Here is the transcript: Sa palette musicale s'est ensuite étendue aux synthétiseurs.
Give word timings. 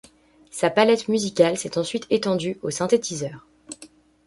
Sa 0.49 0.71
palette 0.71 1.09
musicale 1.09 1.59
s'est 1.59 1.77
ensuite 1.77 2.07
étendue 2.09 2.57
aux 2.63 2.71
synthétiseurs. 2.71 3.45